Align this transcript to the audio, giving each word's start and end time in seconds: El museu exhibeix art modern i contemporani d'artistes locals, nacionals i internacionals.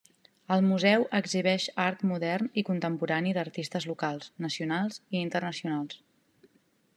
El 0.53 0.61
museu 0.67 1.03
exhibeix 1.17 1.67
art 1.83 2.01
modern 2.11 2.49
i 2.61 2.63
contemporani 2.69 3.35
d'artistes 3.39 3.87
locals, 3.91 4.33
nacionals 4.47 4.99
i 5.05 5.23
internacionals. 5.29 6.01